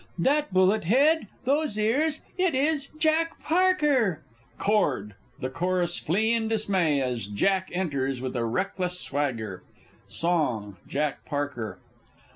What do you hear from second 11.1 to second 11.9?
PARKER.